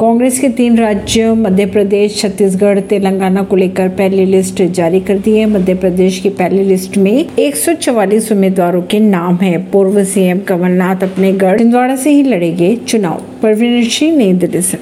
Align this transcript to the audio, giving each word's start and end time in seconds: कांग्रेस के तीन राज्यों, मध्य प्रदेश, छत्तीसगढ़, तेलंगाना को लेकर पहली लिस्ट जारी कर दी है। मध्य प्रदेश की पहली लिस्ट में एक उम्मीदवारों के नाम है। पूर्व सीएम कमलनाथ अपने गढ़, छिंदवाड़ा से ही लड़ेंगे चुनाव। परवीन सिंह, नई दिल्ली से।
कांग्रेस 0.00 0.38
के 0.38 0.48
तीन 0.48 0.78
राज्यों, 0.78 1.36
मध्य 1.36 1.66
प्रदेश, 1.66 2.20
छत्तीसगढ़, 2.20 2.80
तेलंगाना 2.80 3.42
को 3.42 3.56
लेकर 3.56 3.88
पहली 3.88 4.24
लिस्ट 4.24 4.62
जारी 4.62 5.00
कर 5.00 5.18
दी 5.18 5.38
है। 5.38 5.46
मध्य 5.46 5.74
प्रदेश 5.74 6.18
की 6.18 6.28
पहली 6.28 6.64
लिस्ट 6.64 6.98
में 6.98 7.26
एक 7.38 7.56
उम्मीदवारों 8.32 8.82
के 8.82 8.98
नाम 8.98 9.36
है। 9.36 9.58
पूर्व 9.58 10.04
सीएम 10.04 10.38
कमलनाथ 10.38 10.96
अपने 10.96 11.32
गढ़, 11.32 11.58
छिंदवाड़ा 11.58 11.96
से 11.96 12.10
ही 12.10 12.22
लड़ेंगे 12.22 12.76
चुनाव। 12.76 13.22
परवीन 13.42 13.84
सिंह, 13.84 14.16
नई 14.16 14.32
दिल्ली 14.32 14.62
से। 14.62 14.78